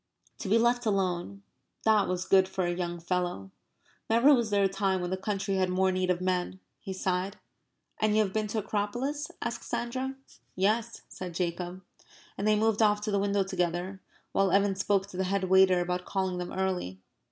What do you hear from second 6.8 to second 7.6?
sighed.